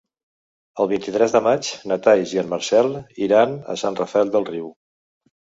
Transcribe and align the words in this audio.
El 0.85 0.87
vint-i-tres 0.93 1.35
de 1.35 1.41
maig 1.47 1.69
na 1.91 1.97
Thaís 2.07 2.33
i 2.37 2.41
en 2.43 2.49
Marcel 2.55 2.91
iran 3.27 3.55
a 3.75 3.79
Sant 3.85 4.01
Rafel 4.01 4.35
del 4.39 4.51
Riu. 4.51 4.75